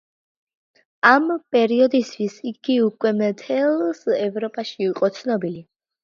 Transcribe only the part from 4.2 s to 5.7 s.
ევროპაში იყო ცნობილი.